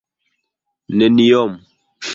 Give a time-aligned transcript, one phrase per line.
[0.97, 1.53] neniom